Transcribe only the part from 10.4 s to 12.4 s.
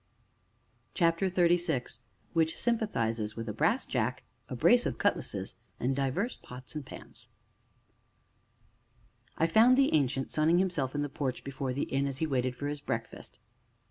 himself in the porch before the inn, as he